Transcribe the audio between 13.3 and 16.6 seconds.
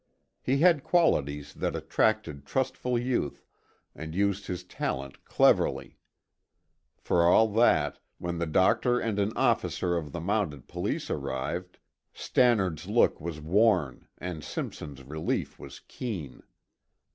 worn and Simpson's relief was keen.